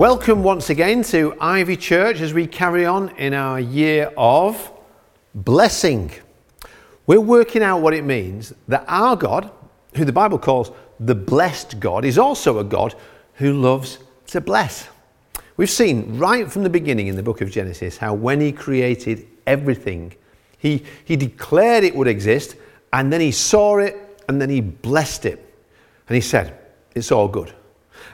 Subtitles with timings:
[0.00, 4.72] Welcome once again to Ivy Church as we carry on in our year of
[5.34, 6.10] blessing.
[7.06, 9.50] We're working out what it means that our God,
[9.96, 12.94] who the Bible calls the blessed God, is also a God
[13.34, 14.88] who loves to bless.
[15.58, 19.28] We've seen right from the beginning in the book of Genesis how when he created
[19.46, 20.14] everything,
[20.56, 22.56] he, he declared it would exist
[22.94, 23.98] and then he saw it
[24.30, 25.46] and then he blessed it.
[26.08, 26.58] And he said,
[26.94, 27.52] It's all good.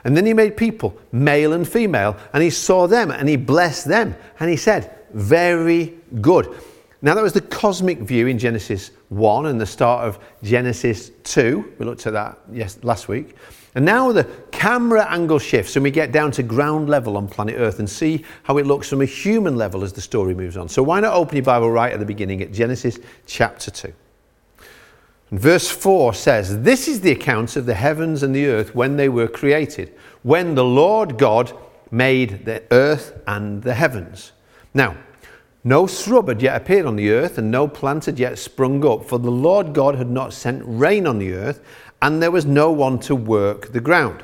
[0.07, 3.89] And then he made people, male and female, and he saw them and he blessed
[3.89, 4.15] them.
[4.39, 6.55] And he said, Very good.
[7.01, 11.73] Now, that was the cosmic view in Genesis 1 and the start of Genesis 2.
[11.77, 13.35] We looked at that yes, last week.
[13.75, 17.55] And now the camera angle shifts and we get down to ground level on planet
[17.57, 20.69] Earth and see how it looks from a human level as the story moves on.
[20.69, 23.91] So, why not open your Bible right at the beginning at Genesis chapter 2?
[25.29, 28.95] And verse 4 says, This is the account of the heavens and the earth when
[28.97, 31.51] they were created, when the Lord God
[31.91, 34.31] made the earth and the heavens.
[34.73, 34.95] Now,
[35.63, 39.03] no shrub had yet appeared on the earth, and no plant had yet sprung up,
[39.03, 41.61] for the Lord God had not sent rain on the earth,
[42.01, 44.23] and there was no one to work the ground.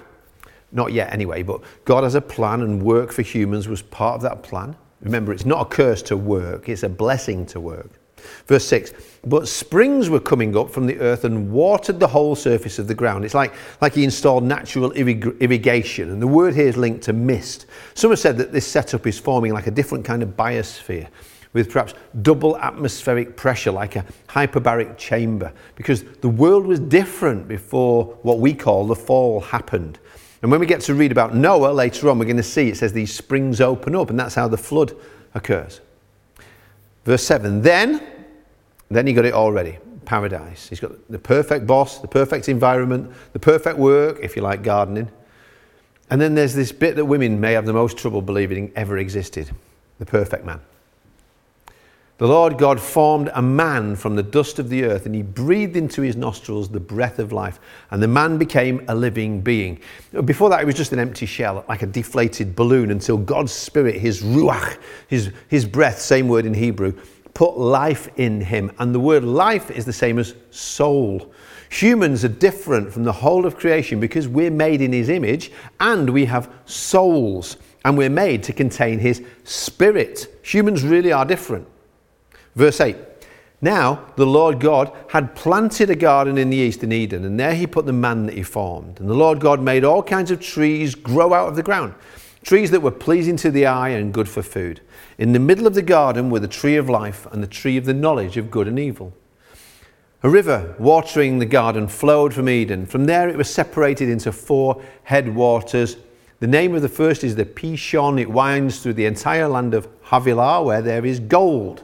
[0.72, 4.22] Not yet, anyway, but God has a plan, and work for humans was part of
[4.22, 4.76] that plan.
[5.02, 8.00] Remember, it's not a curse to work, it's a blessing to work.
[8.48, 8.94] Verse 6
[9.26, 12.96] But springs were coming up from the earth and watered the whole surface of the
[12.96, 13.26] ground.
[13.26, 17.14] It's like, like he installed natural irrig- irrigation, and the word here is linked to
[17.14, 17.66] mist.
[17.94, 21.08] Some have said that this setup is forming like a different kind of biosphere
[21.54, 28.06] with perhaps double atmospheric pressure, like a hyperbaric chamber, because the world was different before
[28.24, 30.00] what we call the fall happened.
[30.42, 32.78] And when we get to read about Noah later on, we're going to see it
[32.78, 34.94] says these springs open up, and that's how the flood
[35.34, 35.80] occurs.
[37.06, 38.06] Verse 7 Then,
[38.96, 40.68] then he got it all ready paradise.
[40.68, 45.10] He's got the perfect boss, the perfect environment, the perfect work, if you like gardening.
[46.10, 49.52] And then there's this bit that women may have the most trouble believing ever existed
[50.00, 50.60] the perfect man.
[52.20, 55.76] The Lord God formed a man from the dust of the earth, and he breathed
[55.76, 59.82] into his nostrils the breath of life, and the man became a living being.
[60.24, 63.96] Before that, it was just an empty shell, like a deflated balloon, until God's spirit,
[63.96, 64.78] his ruach,
[65.08, 66.94] his, his breath, same word in Hebrew,
[67.34, 68.72] put life in him.
[68.80, 71.32] And the word life is the same as soul.
[71.70, 76.10] Humans are different from the whole of creation because we're made in his image and
[76.10, 80.28] we have souls, and we're made to contain his spirit.
[80.44, 81.68] Humans really are different.
[82.56, 82.96] Verse 8
[83.62, 87.56] Now the Lord God had planted a garden in the east in Eden, and there
[87.56, 89.00] he put the man that he formed.
[89.00, 91.96] And the Lord God made all kinds of trees grow out of the ground,
[92.44, 94.82] trees that were pleasing to the eye and good for food.
[95.18, 97.86] In the middle of the garden were the tree of life and the tree of
[97.86, 99.14] the knowledge of good and evil.
[100.22, 102.86] A river watering the garden flowed from Eden.
[102.86, 105.98] From there it was separated into four headwaters.
[106.40, 108.20] The name of the first is the Pishon.
[108.20, 111.84] It winds through the entire land of Havilah, where there is gold.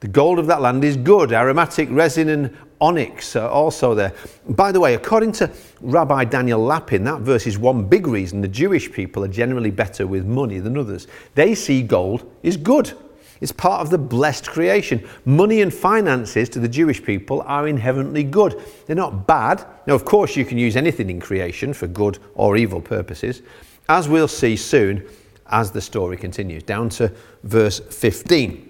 [0.00, 1.32] The gold of that land is good.
[1.32, 4.12] Aromatic resin and onyx are also there.
[4.48, 5.50] By the way, according to
[5.80, 10.06] Rabbi Daniel Lapin, that verse is one big reason the Jewish people are generally better
[10.06, 11.08] with money than others.
[11.34, 12.92] They see gold is good.
[13.40, 15.06] It's part of the blessed creation.
[15.24, 18.60] Money and finances to the Jewish people are inherently good.
[18.86, 19.64] They're not bad.
[19.86, 23.42] Now, of course, you can use anything in creation for good or evil purposes,
[23.88, 25.04] as we'll see soon
[25.46, 26.62] as the story continues.
[26.62, 28.67] Down to verse 15.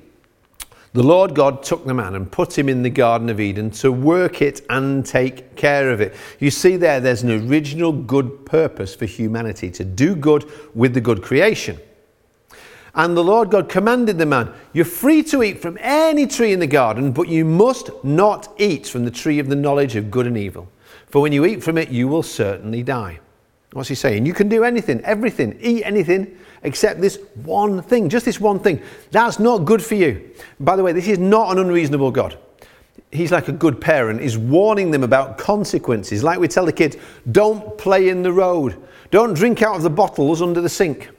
[0.98, 3.92] The Lord God took the man and put him in the Garden of Eden to
[3.92, 6.12] work it and take care of it.
[6.41, 11.00] You see, there, there's an original good purpose for humanity to do good with the
[11.00, 11.78] good creation.
[12.96, 16.58] And the Lord God commanded the man, You're free to eat from any tree in
[16.58, 20.26] the garden, but you must not eat from the tree of the knowledge of good
[20.26, 20.69] and evil.
[21.06, 23.20] For when you eat from it, you will certainly die.
[23.73, 24.26] What's he saying?
[24.26, 28.81] You can do anything, everything, eat anything, except this one thing, just this one thing.
[29.10, 30.31] That's not good for you.
[30.60, 32.38] By the way, this is not an unreasonable God.
[33.10, 34.20] He's like a good parent.
[34.20, 36.22] He's warning them about consequences.
[36.22, 36.96] Like we tell the kids,
[37.31, 38.82] don't play in the road.
[39.10, 41.10] Don't drink out of the bottles under the sink.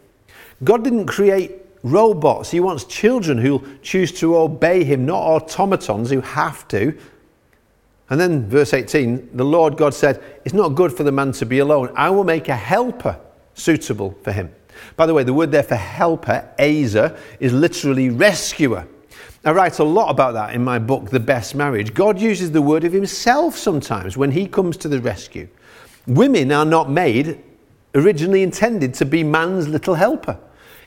[0.63, 1.51] God didn't create
[1.83, 2.51] robots.
[2.51, 6.97] He wants children who'll choose to obey him, not automatons who have to.
[8.09, 11.45] And then, verse 18, the Lord God said, It's not good for the man to
[11.45, 11.91] be alone.
[11.95, 13.19] I will make a helper
[13.53, 14.53] suitable for him.
[14.95, 18.87] By the way, the word there for helper, Azer, is literally rescuer.
[19.45, 21.93] I write a lot about that in my book, The Best Marriage.
[21.93, 25.47] God uses the word of himself sometimes when he comes to the rescue.
[26.07, 27.41] Women are not made
[27.95, 30.37] originally intended to be man's little helper.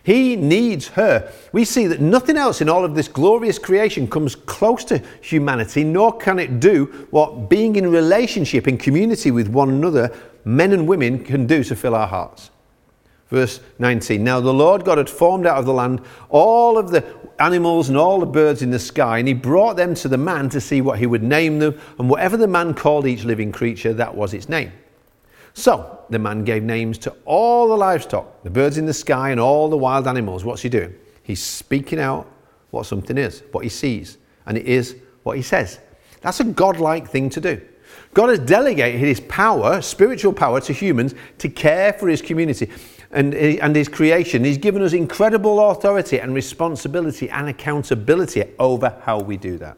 [0.04, 1.32] He needs her.
[1.52, 5.84] We see that nothing else in all of this glorious creation comes close to humanity,
[5.84, 10.88] nor can it do what being in relationship, in community with one another, men and
[10.88, 12.50] women can do to fill our hearts.
[13.32, 17.02] Verse 19 Now the Lord God had formed out of the land all of the
[17.38, 20.50] animals and all the birds in the sky, and he brought them to the man
[20.50, 23.94] to see what he would name them, and whatever the man called each living creature,
[23.94, 24.70] that was its name.
[25.54, 29.40] So the man gave names to all the livestock, the birds in the sky, and
[29.40, 30.44] all the wild animals.
[30.44, 30.94] What's he doing?
[31.22, 32.30] He's speaking out
[32.70, 35.78] what something is, what he sees, and it is what he says.
[36.20, 37.62] That's a godlike thing to do.
[38.14, 42.70] God has delegated his power, spiritual power, to humans to care for his community
[43.12, 44.44] and, eh, and his creation.
[44.44, 49.76] He's given us incredible authority and responsibility and accountability over how we do that.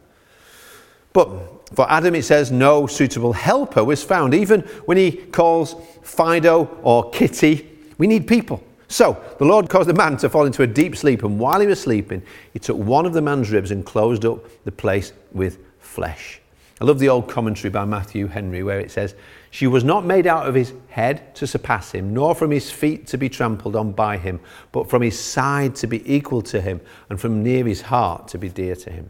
[1.13, 1.29] But
[1.73, 4.33] for Adam, it says no suitable helper was found.
[4.33, 8.63] Even when he calls Fido or Kitty, we need people.
[8.87, 11.67] So the Lord caused the man to fall into a deep sleep, and while he
[11.67, 12.21] was sleeping,
[12.53, 16.41] he took one of the man's ribs and closed up the place with flesh.
[16.81, 19.15] I love the old commentary by Matthew Henry where it says,
[19.55, 23.07] She was not made out of his head to surpass him, nor from his feet
[23.07, 24.41] to be trampled on by him,
[24.73, 28.37] but from his side to be equal to him, and from near his heart to
[28.37, 29.09] be dear to him.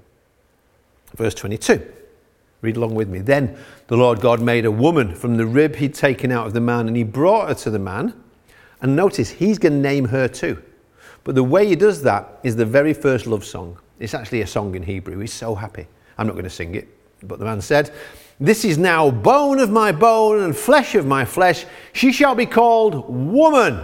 [1.15, 1.91] Verse 22.
[2.61, 3.21] Read along with me.
[3.21, 3.57] Then
[3.87, 6.87] the Lord God made a woman from the rib he'd taken out of the man,
[6.87, 8.13] and he brought her to the man.
[8.83, 10.61] And notice, he's going to name her too.
[11.23, 13.79] But the way he does that is the very first love song.
[13.99, 15.17] It's actually a song in Hebrew.
[15.17, 15.87] He's so happy.
[16.19, 16.87] I'm not going to sing it.
[17.23, 17.91] But the man said,
[18.39, 21.65] This is now bone of my bone and flesh of my flesh.
[21.93, 23.79] She shall be called woman.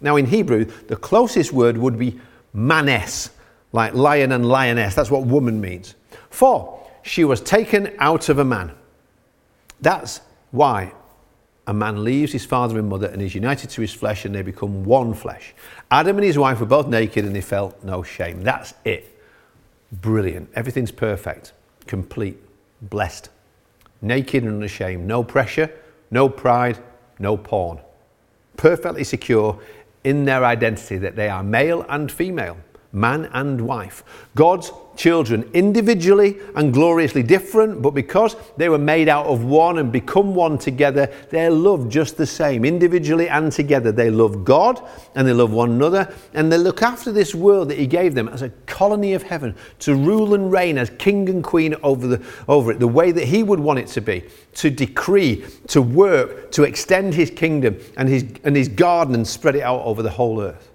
[0.00, 2.20] Now, in Hebrew, the closest word would be
[2.52, 3.30] manes,
[3.72, 4.94] like lion and lioness.
[4.94, 5.94] That's what woman means.
[6.30, 8.72] For she was taken out of a man.
[9.80, 10.20] That's
[10.52, 10.92] why
[11.66, 14.42] a man leaves his father and mother and is united to his flesh and they
[14.42, 15.54] become one flesh.
[15.90, 18.42] Adam and his wife were both naked and they felt no shame.
[18.42, 19.20] That's it.
[19.92, 20.50] Brilliant.
[20.54, 21.52] Everything's perfect,
[21.86, 22.38] complete,
[22.80, 23.28] blessed,
[24.02, 25.06] naked and unashamed.
[25.06, 25.70] No pressure,
[26.10, 26.78] no pride,
[27.18, 27.80] no porn.
[28.56, 29.58] Perfectly secure
[30.04, 32.58] in their identity that they are male and female
[32.92, 34.04] man and wife.
[34.34, 39.90] God's children, individually and gloriously different, but because they were made out of one and
[39.90, 43.90] become one together, they're loved just the same, individually and together.
[43.90, 47.78] They love God and they love one another, and they look after this world that
[47.78, 51.42] He gave them as a colony of heaven to rule and reign as king and
[51.42, 54.24] queen over, the, over it, the way that He would want it to be,
[54.54, 59.56] to decree, to work, to extend His kingdom and His, and his garden and spread
[59.56, 60.71] it out over the whole earth.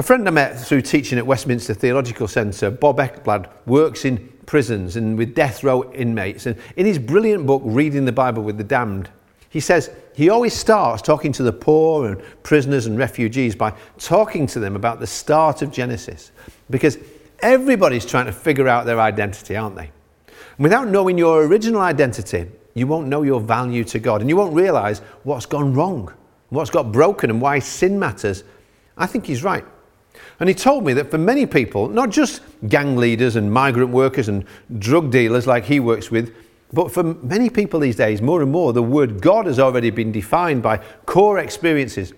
[0.00, 4.96] A friend I met through teaching at Westminster Theological Centre, Bob Ekblad, works in prisons
[4.96, 6.46] and with death row inmates.
[6.46, 9.10] And in his brilliant book, Reading the Bible with the Damned,
[9.50, 14.46] he says he always starts talking to the poor and prisoners and refugees by talking
[14.46, 16.32] to them about the start of Genesis.
[16.70, 16.96] Because
[17.40, 19.90] everybody's trying to figure out their identity, aren't they?
[20.28, 24.36] And without knowing your original identity, you won't know your value to God and you
[24.38, 26.10] won't realize what's gone wrong,
[26.48, 28.44] what's got broken, and why sin matters.
[28.96, 29.66] I think he's right.
[30.38, 34.28] And he told me that for many people, not just gang leaders and migrant workers
[34.28, 34.44] and
[34.78, 36.34] drug dealers like he works with,
[36.72, 40.12] but for many people these days, more and more, the word God has already been
[40.12, 42.12] defined by core experiences.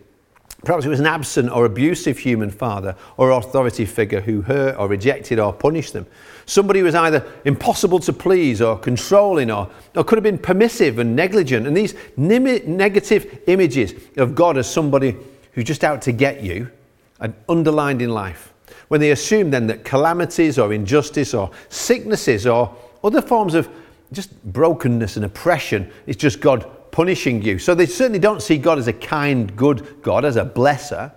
[0.65, 4.87] Perhaps it was an absent or abusive human father or authority figure who hurt or
[4.87, 6.07] rejected or punished them.
[6.47, 10.99] Somebody who was either impossible to please or controlling or, or could have been permissive
[11.01, 11.67] and negligent.
[11.67, 15.17] And these negative images of God as somebody
[15.53, 16.71] who's just out to get you
[17.23, 18.53] and underlined in life.
[18.89, 23.71] When they assume then that calamities or injustice or sicknesses or other forms of
[24.13, 27.59] just brokenness and oppression is just God punishing you.
[27.59, 31.13] So they certainly don't see God as a kind, good God, as a blesser.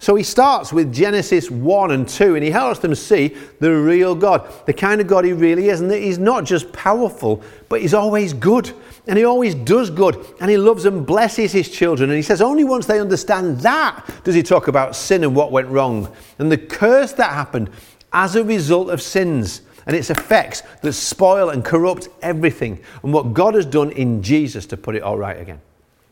[0.00, 4.14] So he starts with Genesis 1 and 2 and he helps them see the real
[4.14, 7.82] God, the kind of God he really is, and that he's not just powerful, but
[7.82, 8.72] he's always good.
[9.06, 12.10] And he always does good and he loves and blesses his children.
[12.10, 15.52] And he says, only once they understand that does he talk about sin and what
[15.52, 17.70] went wrong and the curse that happened
[18.12, 23.32] as a result of sins and its effects that spoil and corrupt everything and what
[23.32, 25.60] God has done in Jesus to put it all right again.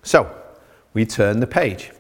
[0.03, 0.35] So
[0.95, 1.93] we turn the page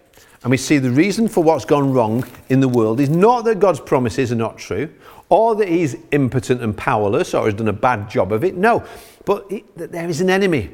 [0.42, 3.60] and we see the reason for what's gone wrong in the world is not that
[3.60, 4.88] God's promises are not true
[5.28, 8.56] or that he's impotent and powerless or has done a bad job of it.
[8.56, 8.84] No,
[9.28, 10.70] but that there is an enemy,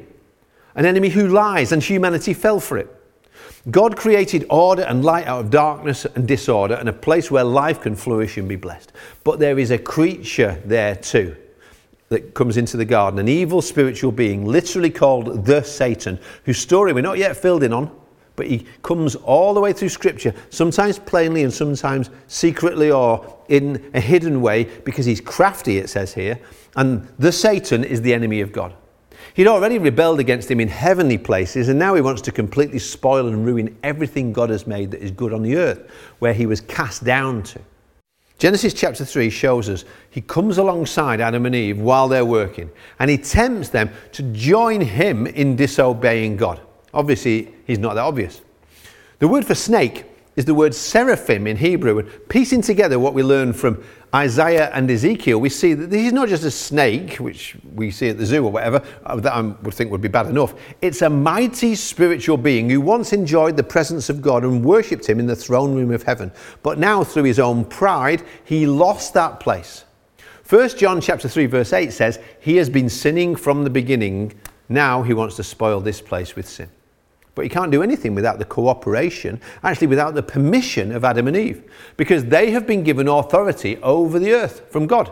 [0.75, 2.87] an enemy who lies, and humanity fell for it.
[3.69, 7.81] God created order and light out of darkness and disorder and a place where life
[7.81, 8.93] can flourish and be blessed.
[9.25, 11.35] But there is a creature there too
[12.07, 16.93] that comes into the garden, an evil spiritual being, literally called the Satan, whose story
[16.93, 17.91] we're not yet filled in on,
[18.35, 23.91] but he comes all the way through Scripture, sometimes plainly and sometimes secretly or in
[23.93, 26.39] a hidden way, because he's crafty, it says here.
[26.75, 28.73] And the Satan is the enemy of God.
[29.33, 33.27] He'd already rebelled against him in heavenly places, and now he wants to completely spoil
[33.27, 35.89] and ruin everything God has made that is good on the earth,
[36.19, 37.59] where he was cast down to.
[38.37, 43.09] Genesis chapter 3 shows us he comes alongside Adam and Eve while they're working, and
[43.09, 46.59] he tempts them to join him in disobeying God.
[46.95, 48.41] Obviously, he's not that obvious.
[49.19, 53.23] The word for snake is the word seraphim in Hebrew, and piecing together what we
[53.23, 53.81] learn from
[54.13, 58.09] Isaiah and Ezekiel, we see that this is not just a snake, which we see
[58.09, 60.53] at the zoo or whatever, uh, that I would think would be bad enough.
[60.81, 65.19] It's a mighty spiritual being who once enjoyed the presence of God and worshipped him
[65.19, 66.31] in the throne room of heaven.
[66.63, 69.83] But now, through his own pride, he lost that place.
[70.47, 74.33] 1 John chapter 3 verse 8 says, "He has been sinning from the beginning.
[74.69, 76.69] Now he wants to spoil this place with sin."
[77.35, 81.35] But he can't do anything without the cooperation, actually, without the permission of Adam and
[81.35, 85.11] Eve, because they have been given authority over the earth from God.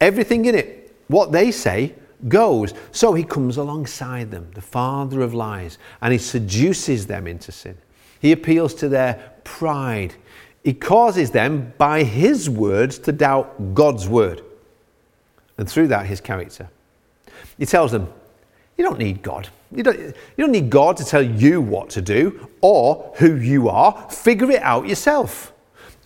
[0.00, 1.94] Everything in it, what they say,
[2.28, 2.74] goes.
[2.92, 7.76] So he comes alongside them, the father of lies, and he seduces them into sin.
[8.20, 10.14] He appeals to their pride.
[10.62, 14.42] He causes them, by his words, to doubt God's word,
[15.56, 16.68] and through that, his character.
[17.58, 18.12] He tells them,
[18.78, 19.48] You don't need God.
[19.74, 23.68] You don't, you don't need God to tell you what to do or who you
[23.68, 24.08] are.
[24.08, 25.52] Figure it out yourself.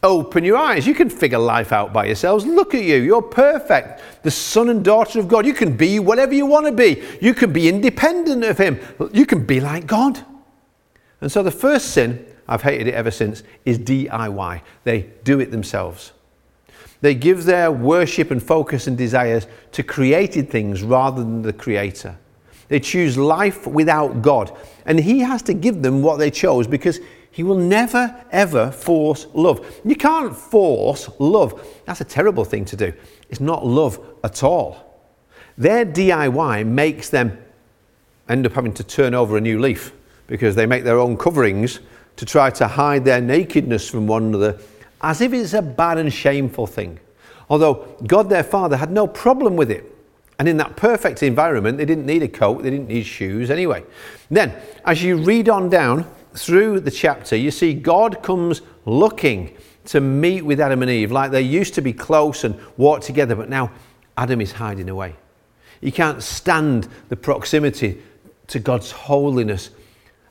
[0.03, 0.85] Open your eyes.
[0.85, 2.45] You can figure life out by yourselves.
[2.45, 2.97] Look at you.
[2.97, 4.01] You're perfect.
[4.25, 5.47] The son and daughter of God.
[5.47, 7.03] You can be whatever you want to be.
[7.21, 8.81] You can be independent of Him.
[9.13, 10.25] You can be like God.
[11.21, 14.63] And so the first sin, I've hated it ever since, is DIY.
[14.83, 16.13] They do it themselves.
[17.01, 22.19] They give their worship and focus and desires to created things rather than the Creator.
[22.73, 24.57] They choose life without God.
[24.87, 27.01] And He has to give them what they chose because
[27.31, 29.83] He will never, ever force love.
[29.85, 31.69] You can't force love.
[31.85, 32.95] That's a terrible thing to do.
[33.29, 34.99] It's not love at all.
[35.59, 37.37] Their DIY makes them
[38.27, 39.93] end up having to turn over a new leaf
[40.27, 41.81] because they make their own coverings
[42.17, 44.59] to try to hide their nakedness from one another
[45.03, 46.99] as if it's a bad and shameful thing.
[47.51, 49.92] Although God their Father had no problem with it.
[50.43, 53.85] And in that perfect environment, they didn't need a coat, they didn't need shoes anyway.
[54.29, 54.53] Then,
[54.85, 60.43] as you read on down through the chapter, you see God comes looking to meet
[60.45, 63.71] with Adam and Eve like they used to be close and walk together, but now
[64.17, 65.15] Adam is hiding away.
[65.81, 68.03] He can't stand the proximity
[68.49, 69.71] to God's holiness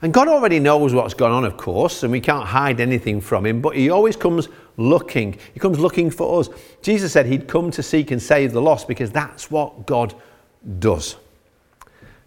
[0.03, 3.45] and God already knows what's gone on, of course, and we can't hide anything from
[3.45, 5.37] Him, but He always comes looking.
[5.53, 6.49] He comes looking for us.
[6.81, 10.13] Jesus said He'd come to seek and save the lost because that's what God
[10.79, 11.15] does.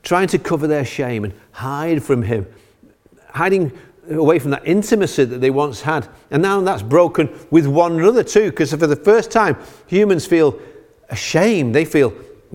[0.02, 2.46] Trying to cover their shame and hide from Him,
[3.30, 3.72] hiding
[4.10, 6.08] away from that intimacy that they once had.
[6.30, 10.58] And now that's broken with one another too, because for the first time, humans feel
[11.08, 11.74] ashamed.
[11.74, 12.12] They feel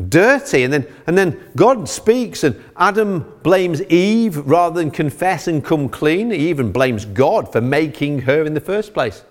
[0.08, 0.63] dirty.
[0.63, 5.89] And then, and then God speaks, and Adam blames Eve rather than confess and come
[5.89, 6.31] clean.
[6.31, 9.24] He even blames God for making her in the first place.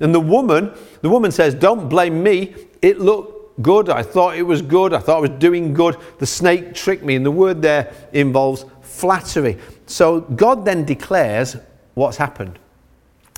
[0.00, 0.72] And the woman,
[1.02, 2.54] the woman says, Don't blame me.
[2.82, 3.88] It looked good.
[3.88, 4.92] I thought it was good.
[4.92, 5.96] I thought I was doing good.
[6.18, 7.14] The snake tricked me.
[7.14, 9.58] And the word there involves flattery.
[9.86, 11.56] So God then declares
[11.94, 12.58] what's happened.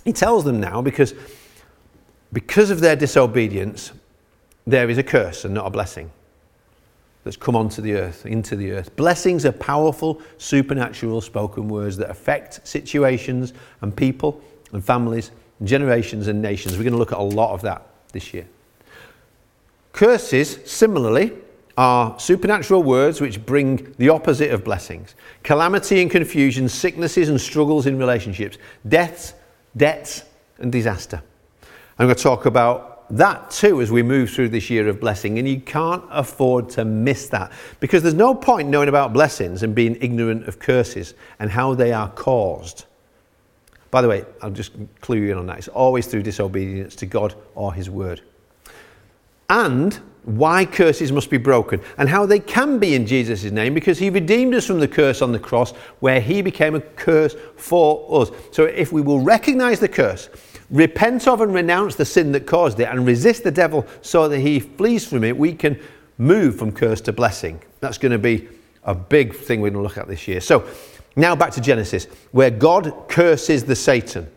[0.05, 1.15] He tells them now because,
[2.33, 3.93] because of their disobedience,
[4.67, 6.11] there is a curse and not a blessing
[7.25, 8.95] that's come onto the earth, into the earth.
[8.95, 14.41] Blessings are powerful, supernatural spoken words that affect situations and people
[14.73, 15.33] and families,
[15.65, 16.77] generations and nations.
[16.77, 18.47] We're going to look at a lot of that this year.
[19.93, 21.33] Curses, similarly,
[21.77, 27.87] are supernatural words which bring the opposite of blessings calamity and confusion, sicknesses and struggles
[27.87, 28.59] in relationships,
[28.89, 29.35] deaths,
[29.77, 30.25] debts,
[30.59, 31.23] and disaster.
[31.99, 35.39] I'm going to talk about that too as we move through this year of blessing,
[35.39, 39.75] and you can't afford to miss that because there's no point knowing about blessings and
[39.75, 42.85] being ignorant of curses and how they are caused.
[43.91, 45.59] By the way, I'll just clue you in on that.
[45.59, 48.23] It's always through disobedience to God or His word.
[49.49, 53.99] And why curses must be broken and how they can be in Jesus' name because
[53.99, 58.23] He redeemed us from the curse on the cross where He became a curse for
[58.23, 58.31] us.
[58.51, 60.29] So if we will recognize the curse,
[60.71, 64.41] repent of and renounce the sin that caused it, and resist the devil so that
[64.41, 65.79] he flees from it, we can
[66.19, 67.61] move from curse to blessing.
[67.81, 68.49] That's going to be
[68.85, 70.41] a big thing we're going to look at this year.
[70.41, 70.67] So,
[71.17, 74.31] Now back to Genesis, where God curses the Satan.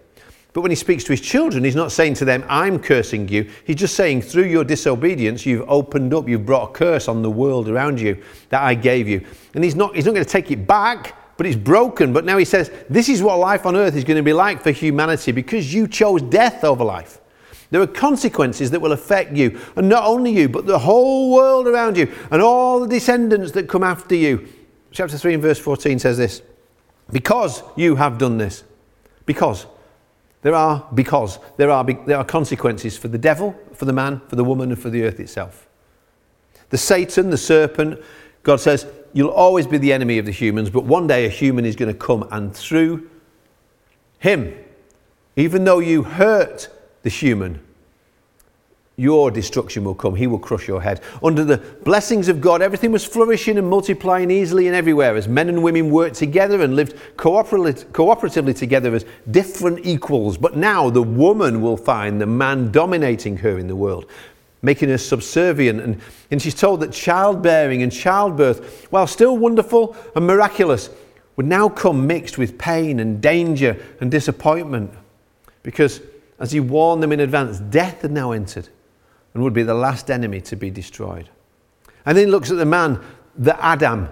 [0.53, 3.49] But when he speaks to his children, he's not saying to them, I'm cursing you.
[3.65, 7.29] He's just saying, through your disobedience, you've opened up, you've brought a curse on the
[7.29, 9.23] world around you that I gave you.
[9.53, 12.13] And he's not, he's not going to take it back, but it's broken.
[12.13, 14.61] But now he says, This is what life on earth is going to be like
[14.63, 17.21] for humanity because you chose death over life.
[17.69, 21.67] There are consequences that will affect you, and not only you, but the whole world
[21.67, 24.47] around you, and all the descendants that come after you.
[24.91, 26.41] Chapter 3 and verse 14 says this
[27.11, 28.63] Because you have done this,
[29.25, 29.65] because.
[30.41, 31.37] There are because.
[31.57, 34.81] There are there are consequences for the devil, for the man, for the woman, and
[34.81, 35.67] for the earth itself.
[36.69, 37.99] The Satan, the serpent,
[38.43, 41.65] God says, you'll always be the enemy of the humans, but one day a human
[41.65, 43.09] is going to come, and through
[44.19, 44.55] him,
[45.35, 46.69] even though you hurt
[47.03, 47.59] the human,
[48.99, 50.13] your destruction will come.
[50.13, 50.99] He will crush your head.
[51.23, 55.47] Under the blessings of God, everything was flourishing and multiplying easily and everywhere as men
[55.47, 60.37] and women worked together and lived cooperatively together as different equals.
[60.37, 64.05] But now the woman will find the man dominating her in the world,
[64.61, 65.79] making her subservient.
[65.79, 70.89] And, and she's told that childbearing and childbirth, while still wonderful and miraculous,
[71.37, 74.91] would now come mixed with pain and danger and disappointment.
[75.63, 76.01] Because
[76.37, 78.67] as he warned them in advance, death had now entered
[79.33, 81.29] and would be the last enemy to be destroyed.
[82.05, 82.99] And then he looks at the man,
[83.37, 84.09] the Adam,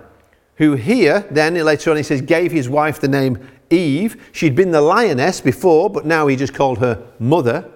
[0.55, 3.37] who here, then later on he says, gave his wife the name
[3.69, 4.29] Eve.
[4.31, 7.69] She'd been the lioness before, but now he just called her mother.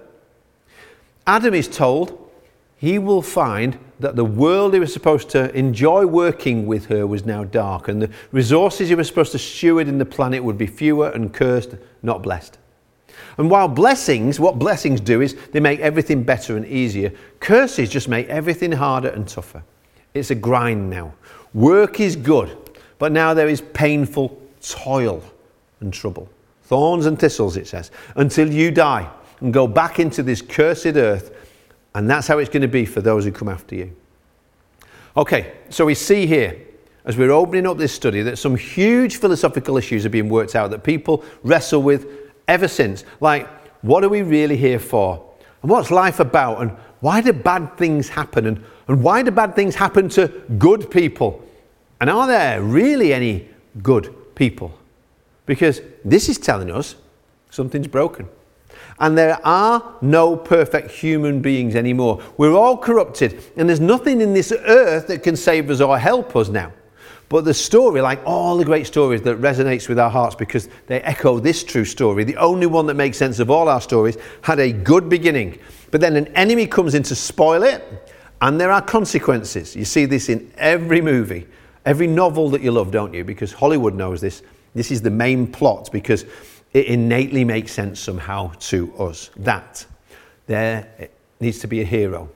[1.26, 2.18] Adam is told
[2.76, 7.24] he will find that the world he was supposed to enjoy working with her was
[7.24, 10.66] now dark, and the resources he was supposed to steward in the planet would be
[10.66, 12.58] fewer and cursed, not blessed.
[13.38, 18.08] And while blessings, what blessings do is they make everything better and easier, curses just
[18.08, 19.62] make everything harder and tougher.
[20.14, 21.14] It's a grind now.
[21.54, 22.56] Work is good,
[22.98, 25.22] but now there is painful toil
[25.80, 26.28] and trouble.
[26.64, 29.10] Thorns and thistles, it says, until you die
[29.40, 31.36] and go back into this cursed earth.
[31.94, 33.94] And that's how it's going to be for those who come after you.
[35.16, 36.58] Okay, so we see here,
[37.04, 40.70] as we're opening up this study, that some huge philosophical issues are being worked out
[40.70, 43.04] that people wrestle with ever since.
[43.20, 43.48] Like,
[43.82, 45.30] what are we really here for?
[45.62, 46.60] And what's life about?
[46.60, 48.46] And why do bad things happen?
[48.46, 50.28] And, and why do bad things happen to
[50.58, 51.44] good people?
[52.00, 53.48] And are there really any
[53.82, 54.76] good people?
[55.46, 56.96] Because this is telling us
[57.50, 58.28] something's broken.
[58.98, 62.22] And there are no perfect human beings anymore.
[62.36, 66.36] We're all corrupted, and there's nothing in this earth that can save us or help
[66.36, 66.72] us now.
[67.32, 71.00] But the story, like all the great stories that resonates with our hearts because they
[71.00, 74.60] echo this true story, the only one that makes sense of all our stories, had
[74.60, 75.58] a good beginning.
[75.90, 77.82] But then an enemy comes in to spoil it,
[78.42, 79.74] and there are consequences.
[79.74, 81.46] You see this in every movie,
[81.86, 83.24] every novel that you love, don't you?
[83.24, 84.42] Because Hollywood knows this.
[84.74, 86.26] This is the main plot because
[86.74, 89.86] it innately makes sense somehow to us that
[90.48, 91.08] there
[91.40, 92.28] needs to be a hero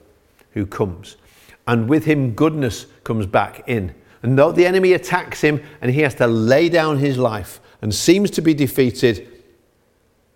[0.53, 1.17] who comes.
[1.67, 6.01] And with him, goodness comes back in and though the enemy attacks him and he
[6.01, 9.27] has to lay down his life and seems to be defeated,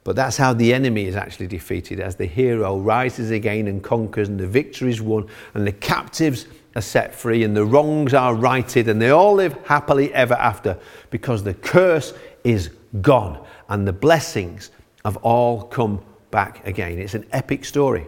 [0.04, 4.30] but that's how the enemy is actually defeated as the hero rises again and conquers,
[4.30, 8.34] and the victory is won, and the captives are set free, and the wrongs are
[8.34, 10.78] righted, and they all live happily ever after
[11.10, 12.14] because the curse
[12.44, 14.72] is gone and the blessings
[15.06, 16.98] have all come back again.
[16.98, 18.08] It's an epic story.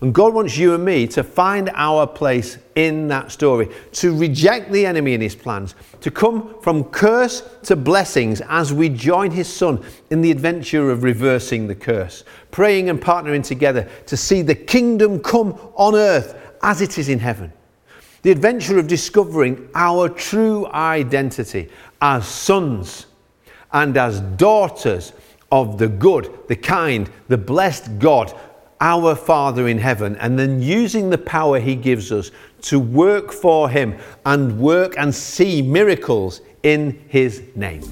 [0.00, 4.72] And God wants you and me to find our place in that story, to reject
[4.72, 9.46] the enemy and his plans, to come from curse to blessings as we join his
[9.46, 14.54] son in the adventure of reversing the curse, praying and partnering together to see the
[14.54, 17.52] kingdom come on earth as it is in heaven.
[18.22, 21.68] The adventure of discovering our true identity
[22.00, 23.06] as sons
[23.72, 25.12] and as daughters
[25.52, 28.34] of the good, the kind, the blessed God
[28.80, 32.30] our Father in heaven and then using the power He gives us
[32.62, 37.82] to work for Him and work and see miracles in His name.